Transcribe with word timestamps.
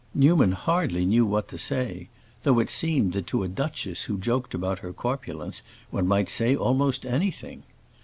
Newman 0.15 0.53
hardly 0.53 1.05
knew 1.05 1.27
what 1.27 1.47
to 1.49 1.59
say, 1.59 2.09
though 2.41 2.57
it 2.57 2.71
seemed 2.71 3.13
that 3.13 3.27
to 3.27 3.43
a 3.43 3.47
duchess 3.47 4.05
who 4.05 4.17
joked 4.17 4.55
about 4.55 4.79
her 4.79 4.91
corpulence 4.93 5.61
one 5.91 6.07
might 6.07 6.27
say 6.27 6.55
almost 6.55 7.05
anything. 7.05 7.61